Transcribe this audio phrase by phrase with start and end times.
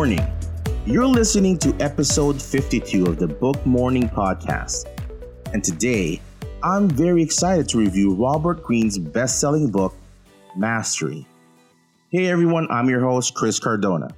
[0.00, 0.26] Morning.
[0.86, 4.86] You're listening to episode 52 of the Book Morning Podcast.
[5.52, 6.22] And today,
[6.62, 9.94] I'm very excited to review Robert Greene's best selling book,
[10.56, 11.26] Mastery.
[12.10, 14.08] Hey everyone, I'm your host, Chris Cardona,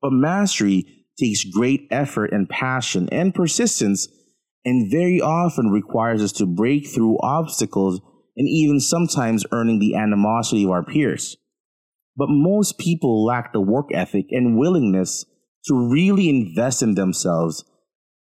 [0.00, 4.08] But mastery takes great effort and passion and persistence
[4.64, 8.00] and very often requires us to break through obstacles
[8.36, 11.36] and even sometimes earning the animosity of our peers.
[12.16, 15.24] But most people lack the work ethic and willingness
[15.66, 17.64] to really invest in themselves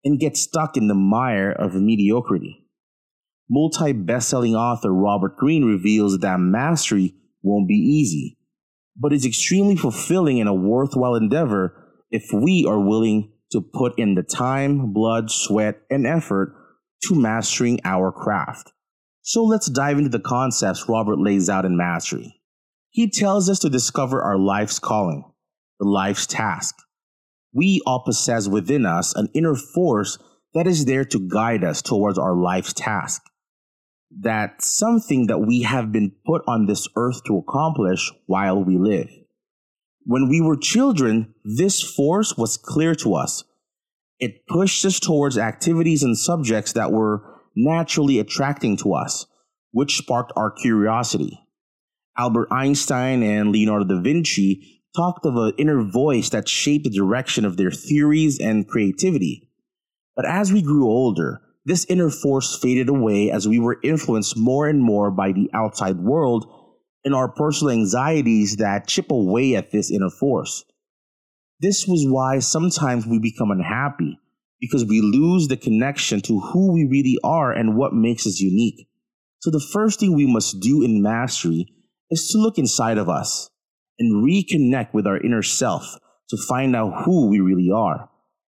[0.05, 2.65] and get stuck in the mire of mediocrity
[3.51, 8.39] multi best-selling author Robert Greene reveals that mastery won't be easy,
[8.97, 14.15] but is extremely fulfilling and a worthwhile endeavor if we are willing to put in
[14.15, 16.55] the time, blood, sweat, and effort
[17.03, 18.73] to mastering our craft.
[19.23, 22.41] So let's dive into the concepts Robert lays out in Mastery.
[22.91, 25.25] He tells us to discover our life's calling,
[25.81, 26.77] the life's task.
[27.53, 30.19] We all possess within us an inner force
[30.55, 33.23] that is there to guide us towards our life's task
[34.19, 39.09] that something that we have been put on this earth to accomplish while we live.
[40.05, 43.45] When we were children, this force was clear to us.
[44.19, 47.23] It pushed us towards activities and subjects that were
[47.55, 49.27] naturally attracting to us,
[49.71, 51.39] which sparked our curiosity.
[52.19, 57.45] Albert Einstein and Leonardo da Vinci talked of an inner voice that shaped the direction
[57.45, 59.49] of their theories and creativity.
[60.17, 64.69] But as we grew older, this inner force faded away as we were influenced more
[64.69, 66.47] and more by the outside world
[67.05, 70.65] and our personal anxieties that chip away at this inner force.
[71.61, 74.19] This was why sometimes we become unhappy
[74.61, 78.89] because we lose the connection to who we really are and what makes us unique.
[79.41, 81.67] So, the first thing we must do in mastery
[82.11, 83.49] is to look inside of us
[83.99, 85.97] and reconnect with our inner self
[86.29, 88.09] to find out who we really are.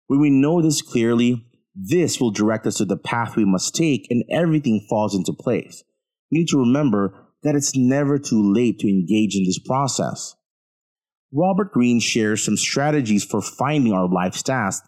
[0.08, 1.45] When we know this clearly,
[1.76, 5.84] this will direct us to the path we must take, and everything falls into place.
[6.32, 10.36] We need to remember that it's never too late to engage in this process.
[11.34, 14.84] Robert Greene shares some strategies for finding our life's task,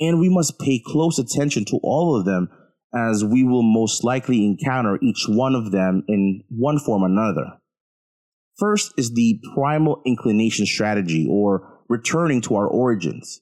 [0.00, 2.48] and we must pay close attention to all of them
[2.94, 7.58] as we will most likely encounter each one of them in one form or another.
[8.58, 13.40] First is the primal inclination strategy, or returning to our origins.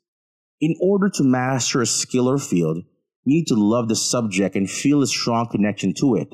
[0.63, 2.85] In order to master a skill or field,
[3.27, 6.29] we need to love the subject and feel a strong connection to it.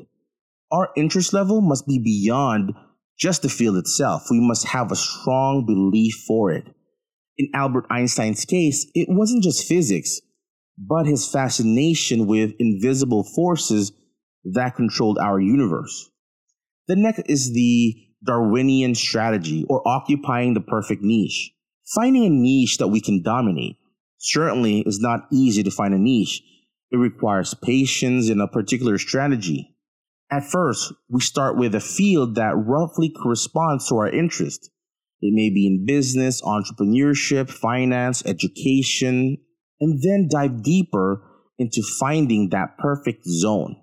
[0.71, 2.73] Our interest level must be beyond
[3.17, 4.27] just the field itself.
[4.29, 6.67] We must have a strong belief for it.
[7.39, 10.21] In Albert Einstein's case, it wasn't just physics,
[10.77, 13.91] but his fascination with invisible forces
[14.43, 16.11] that controlled our universe.
[16.87, 21.51] The next is the Darwinian strategy, or occupying the perfect niche.
[21.95, 23.77] Finding a niche that we can dominate.
[24.19, 26.43] Certainly, it's not easy to find a niche.
[26.91, 29.75] It requires patience and a particular strategy.
[30.29, 34.69] At first, we start with a field that roughly corresponds to our interest.
[35.21, 39.37] It may be in business, entrepreneurship, finance, education,
[39.79, 41.23] and then dive deeper
[41.57, 43.77] into finding that perfect zone.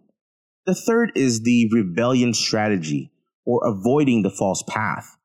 [0.66, 3.12] The third is the rebellion strategy
[3.44, 5.16] or avoiding the false path.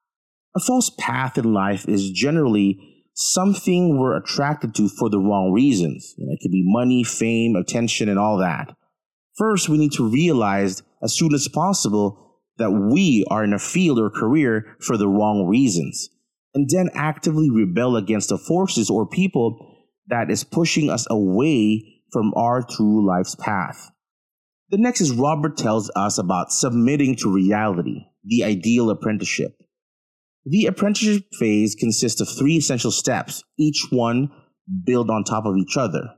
[0.55, 6.13] A false path in life is generally something we're attracted to for the wrong reasons.
[6.17, 8.75] You know, it could be money, fame, attention, and all that.
[9.37, 13.99] First, we need to realize as soon as possible that we are in a field
[13.99, 16.09] or career for the wrong reasons,
[16.53, 22.33] and then actively rebel against the forces or people that is pushing us away from
[22.35, 23.89] our true life's path.
[24.69, 29.60] The next is Robert tells us about submitting to reality, the ideal apprenticeship.
[30.45, 34.31] The apprenticeship phase consists of three essential steps, each one
[34.85, 36.15] build on top of each other.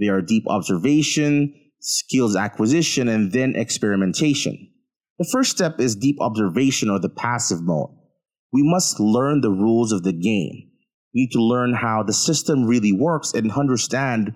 [0.00, 4.72] They are deep observation, skills acquisition, and then experimentation.
[5.18, 7.90] The first step is deep observation or the passive mode.
[8.52, 10.70] We must learn the rules of the game.
[11.14, 14.32] We need to learn how the system really works and understand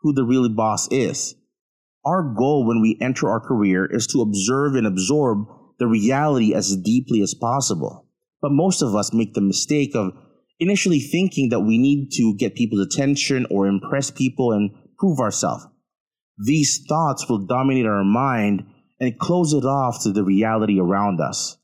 [0.00, 1.34] who the real boss is.
[2.04, 5.48] Our goal when we enter our career is to observe and absorb
[5.80, 8.05] the reality as deeply as possible.
[8.40, 10.12] But most of us make the mistake of
[10.58, 15.66] initially thinking that we need to get people's attention or impress people and prove ourselves.
[16.38, 18.64] These thoughts will dominate our mind
[19.00, 21.56] and close it off to the reality around us.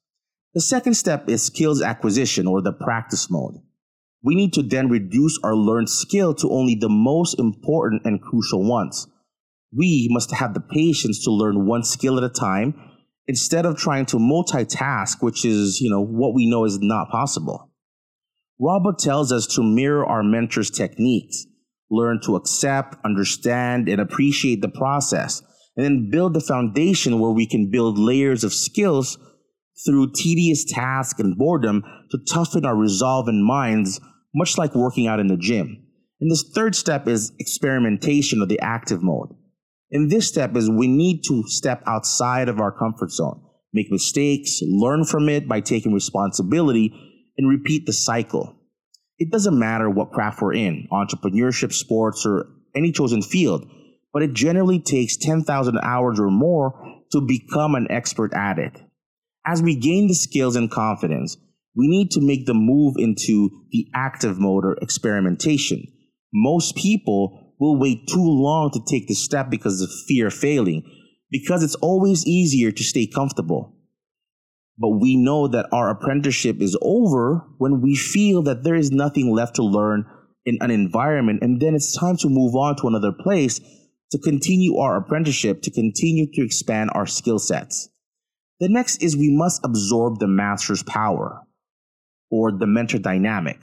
[0.55, 3.55] The second step is skills acquisition or the practice mode.
[4.23, 8.63] We need to then reduce our learned skill to only the most important and crucial
[8.63, 9.09] ones.
[9.75, 12.75] We must have the patience to learn one skill at a time
[13.27, 17.71] instead of trying to multitask, which is, you know, what we know is not possible.
[18.61, 21.47] Robert tells us to mirror our mentor's techniques
[21.93, 25.43] learn to accept, understand, and appreciate the process,
[25.77, 29.19] and then build the foundation where we can build layers of skills
[29.85, 34.01] through tedious tasks and boredom to toughen our resolve and minds,
[34.35, 35.85] much like working out in the gym.
[36.21, 39.35] And this third step is experimentation or the active mode.
[39.93, 43.41] In this step is we need to step outside of our comfort zone,
[43.73, 46.93] make mistakes, learn from it by taking responsibility,
[47.39, 48.59] and repeat the cycle
[49.23, 53.65] it doesn't matter what craft we're in, entrepreneurship, sports, or any chosen field,
[54.13, 56.75] but it generally takes 10,000 hours or more
[57.13, 58.81] to become an expert at it.
[59.47, 61.37] As we gain the skills and confidence,
[61.77, 65.87] we need to make the move into the active mode or experimentation.
[66.33, 70.83] Most people will wait too long to take the step because of fear of failing,
[71.31, 73.73] because it's always easier to stay comfortable.
[74.77, 79.31] But we know that our apprenticeship is over when we feel that there is nothing
[79.31, 80.07] left to learn
[80.45, 83.61] in an environment, and then it's time to move on to another place
[84.11, 87.89] to continue our apprenticeship, to continue to expand our skill sets.
[88.59, 91.43] The next is we must absorb the master's power
[92.29, 93.59] or the mentor dynamic.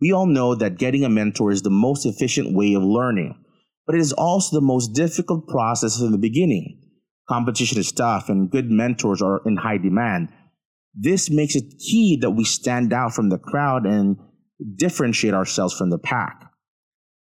[0.00, 3.34] We all know that getting a mentor is the most efficient way of learning,
[3.86, 6.80] but it is also the most difficult process in the beginning.
[7.28, 10.28] Competition is tough and good mentors are in high demand.
[10.94, 14.16] This makes it key that we stand out from the crowd and
[14.76, 16.44] differentiate ourselves from the pack.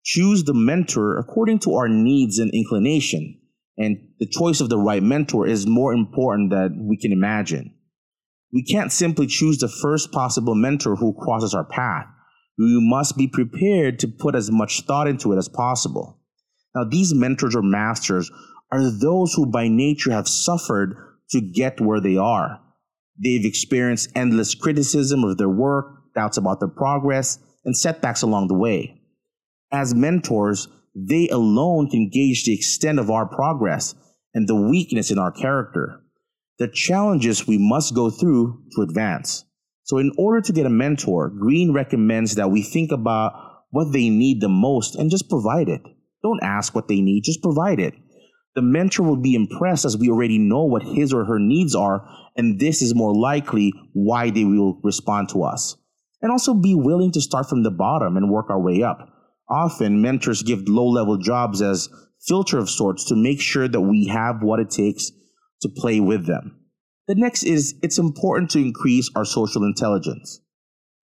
[0.03, 3.41] Choose the mentor according to our needs and inclination,
[3.77, 7.73] and the choice of the right mentor is more important than we can imagine.
[8.53, 12.05] We can't simply choose the first possible mentor who crosses our path.
[12.57, 16.19] We must be prepared to put as much thought into it as possible.
[16.73, 18.31] Now, these mentors or masters
[18.71, 20.95] are those who by nature have suffered
[21.29, 22.59] to get where they are.
[23.21, 28.57] They've experienced endless criticism of their work, doubts about their progress, and setbacks along the
[28.57, 29.01] way.
[29.71, 33.95] As mentors, they alone can gauge the extent of our progress
[34.33, 36.01] and the weakness in our character,
[36.59, 39.45] the challenges we must go through to advance.
[39.85, 43.33] So, in order to get a mentor, Greene recommends that we think about
[43.69, 45.81] what they need the most and just provide it.
[46.23, 47.93] Don't ask what they need, just provide it.
[48.55, 52.07] The mentor will be impressed as we already know what his or her needs are,
[52.35, 55.75] and this is more likely why they will respond to us.
[56.21, 59.09] And also be willing to start from the bottom and work our way up.
[59.47, 61.89] Often, mentors give low level jobs as
[62.25, 65.11] filter of sorts to make sure that we have what it takes
[65.61, 66.64] to play with them.
[67.07, 70.41] The next is it's important to increase our social intelligence.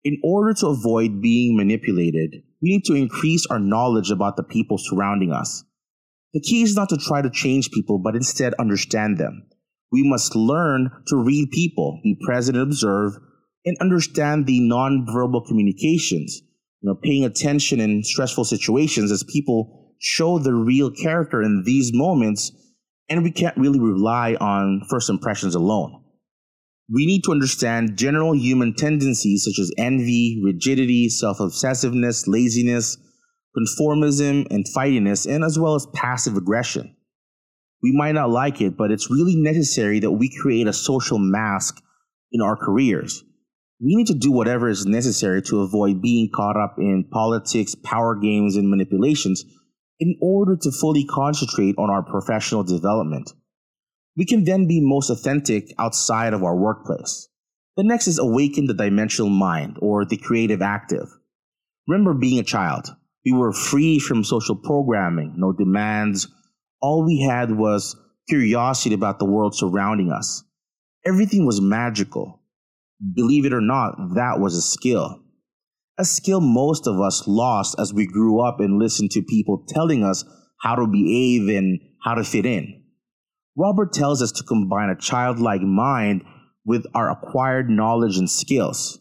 [0.04, 4.78] In order to avoid being manipulated, we need to increase our knowledge about the people
[4.78, 5.64] surrounding us.
[6.34, 9.48] The key is not to try to change people, but instead understand them.
[9.92, 13.14] We must learn to read people, be present and observe,
[13.66, 16.42] and understand the nonverbal communications.
[16.82, 21.92] You know, paying attention in stressful situations as people show their real character in these
[21.94, 22.52] moments,
[23.10, 26.02] and we can't really rely on first impressions alone.
[26.92, 32.98] We need to understand general human tendencies such as envy, rigidity, self obsessiveness, laziness,
[33.58, 36.96] conformism, and flightiness, and as well as passive aggression.
[37.82, 41.82] We might not like it, but it's really necessary that we create a social mask
[42.32, 43.24] in our careers.
[43.80, 48.16] We need to do whatever is necessary to avoid being caught up in politics, power
[48.16, 49.44] games, and manipulations
[50.00, 53.34] in order to fully concentrate on our professional development.
[54.18, 57.28] We can then be most authentic outside of our workplace.
[57.78, 61.08] The next is awaken the dimensional mind or the creative active.
[61.88, 62.88] Remember being a child.
[63.26, 66.28] We were free from social programming, no demands.
[66.82, 67.96] All we had was
[68.30, 70.44] curiosity about the world surrounding us.
[71.06, 72.42] Everything was magical.
[73.14, 75.22] Believe it or not, that was a skill.
[75.98, 80.04] A skill most of us lost as we grew up and listened to people telling
[80.04, 80.26] us
[80.62, 82.84] how to behave and how to fit in.
[83.58, 86.24] Robert tells us to combine a childlike mind
[86.66, 89.00] with our acquired knowledge and skills.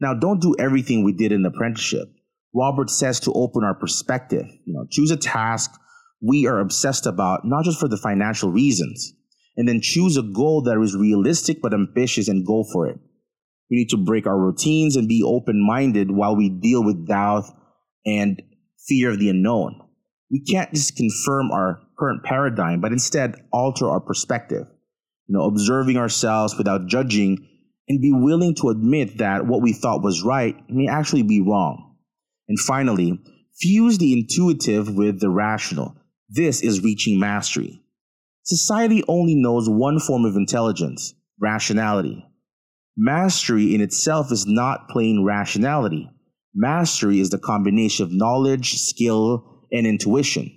[0.00, 2.08] Now, don't do everything we did in apprenticeship.
[2.54, 4.46] Robert says to open our perspective.
[4.64, 5.72] You know, choose a task
[6.20, 9.12] we are obsessed about, not just for the financial reasons,
[9.56, 12.98] and then choose a goal that is realistic but ambitious and go for it.
[13.72, 17.44] We need to break our routines and be open minded while we deal with doubt
[18.04, 18.42] and
[18.86, 19.80] fear of the unknown.
[20.30, 24.66] We can't just confirm our current paradigm, but instead alter our perspective.
[25.26, 27.48] You know, observing ourselves without judging
[27.88, 31.96] and be willing to admit that what we thought was right may actually be wrong.
[32.48, 33.22] And finally,
[33.58, 35.96] fuse the intuitive with the rational.
[36.28, 37.80] This is reaching mastery.
[38.42, 42.26] Society only knows one form of intelligence rationality.
[42.96, 46.10] Mastery in itself is not plain rationality.
[46.54, 50.50] Mastery is the combination of knowledge, skill, and intuition.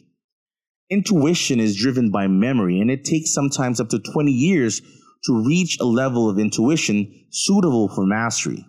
[0.90, 4.82] Intuition is driven by memory, and it takes sometimes up to 20 years
[5.24, 8.66] to reach a level of intuition suitable for mastery.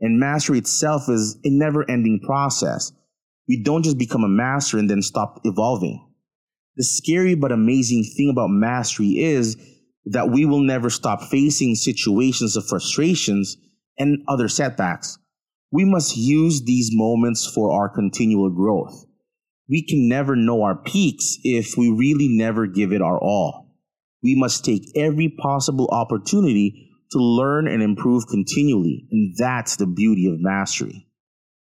[0.00, 2.92] And mastery itself is a never ending process.
[3.46, 6.02] We don't just become a master and then stop evolving.
[6.76, 9.56] The scary but amazing thing about mastery is
[10.06, 13.56] that we will never stop facing situations of frustrations
[13.98, 15.18] and other setbacks.
[15.72, 19.04] We must use these moments for our continual growth.
[19.68, 23.74] We can never know our peaks if we really never give it our all.
[24.22, 30.26] We must take every possible opportunity to learn and improve continually, and that's the beauty
[30.26, 31.06] of mastery.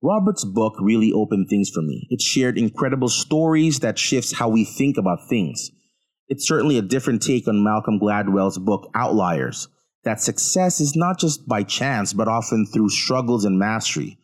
[0.02, 2.08] Robert's book really opened things for me.
[2.12, 5.72] It shared incredible stories that shifts how we think about things.
[6.30, 9.70] It's certainly a different take on Malcolm Gladwell's book Outliers,
[10.04, 14.18] that success is not just by chance, but often through struggles and mastery.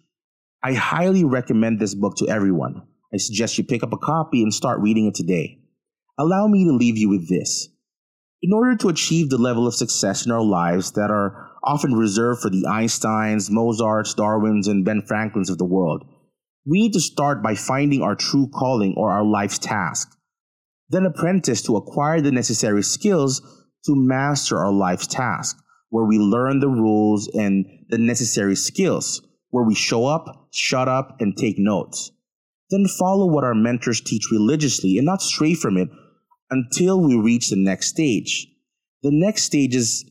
[0.64, 2.84] I highly recommend this book to everyone.
[3.14, 5.60] I suggest you pick up a copy and start reading it today.
[6.18, 7.70] Allow me to leave you with this.
[8.42, 12.42] In order to achieve the level of success in our lives that are often reserved
[12.42, 16.04] for the Einsteins, Mozarts, Darwins, and Ben Franklins of the world,
[16.66, 20.18] we need to start by finding our true calling or our life's task.
[20.94, 23.42] Then apprentice to acquire the necessary skills
[23.86, 25.58] to master our life's task,
[25.90, 29.20] where we learn the rules and the necessary skills,
[29.50, 32.12] where we show up, shut up, and take notes.
[32.70, 35.90] Then follow what our mentors teach religiously and not stray from it
[36.52, 38.46] until we reach the next stage.
[39.02, 40.06] The next stage is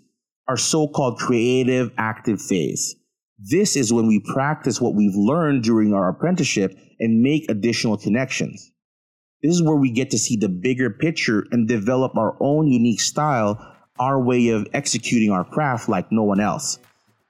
[0.49, 2.97] our so called creative active phase.
[3.39, 8.72] This is when we practice what we've learned during our apprenticeship and make additional connections.
[9.43, 13.01] This is where we get to see the bigger picture and develop our own unique
[13.01, 16.79] style, our way of executing our craft like no one else.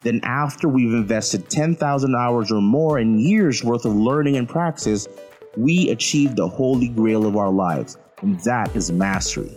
[0.03, 5.09] Then, after we've invested 10,000 hours or more and years worth of learning and practice,
[5.57, 9.57] we achieve the holy grail of our lives and that is mastery.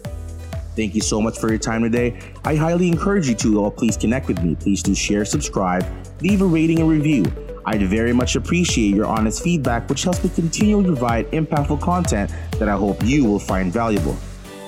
[0.76, 2.20] Thank you so much for your time today.
[2.44, 4.56] I highly encourage you to all please connect with me.
[4.56, 5.86] Please do share, subscribe,
[6.22, 7.26] leave a rating and review.
[7.66, 12.32] I'd very much appreciate your honest feedback, which helps me continue to provide impactful content
[12.60, 14.16] that I hope you will find valuable.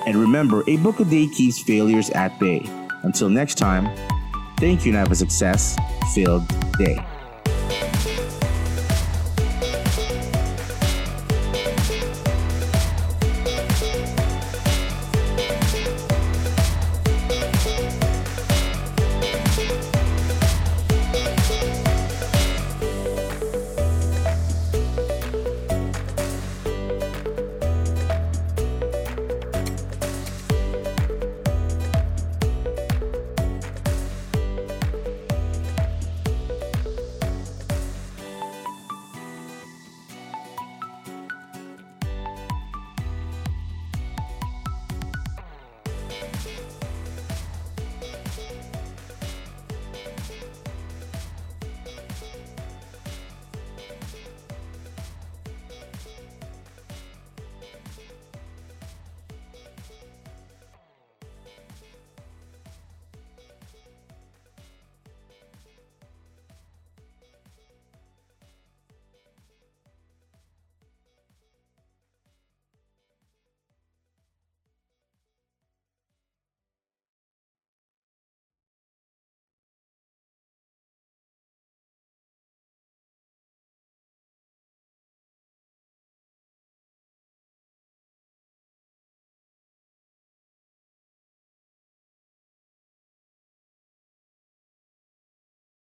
[0.06, 2.62] And remember, a book a day keeps failures at bay.
[3.02, 3.88] Until next time,
[4.58, 5.76] thank you and have a success
[6.14, 6.46] filled
[6.78, 7.04] day.